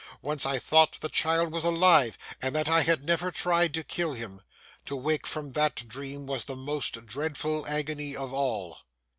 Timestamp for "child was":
1.09-1.63